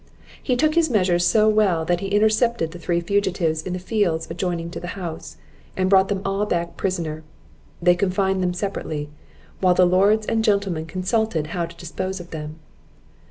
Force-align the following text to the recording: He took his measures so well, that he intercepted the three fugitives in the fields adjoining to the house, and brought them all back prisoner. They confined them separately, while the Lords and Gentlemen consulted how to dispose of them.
He 0.41 0.55
took 0.55 0.73
his 0.73 0.89
measures 0.89 1.27
so 1.27 1.47
well, 1.47 1.85
that 1.85 1.99
he 1.99 2.07
intercepted 2.07 2.71
the 2.71 2.79
three 2.79 3.01
fugitives 3.01 3.61
in 3.61 3.73
the 3.73 3.77
fields 3.77 4.27
adjoining 4.31 4.71
to 4.71 4.79
the 4.79 4.87
house, 4.97 5.37
and 5.77 5.91
brought 5.91 6.07
them 6.07 6.23
all 6.25 6.47
back 6.47 6.75
prisoner. 6.75 7.21
They 7.83 7.93
confined 7.93 8.41
them 8.41 8.55
separately, 8.55 9.11
while 9.59 9.75
the 9.75 9.85
Lords 9.85 10.25
and 10.25 10.43
Gentlemen 10.43 10.87
consulted 10.87 11.45
how 11.53 11.67
to 11.67 11.77
dispose 11.77 12.19
of 12.19 12.31
them. 12.31 12.57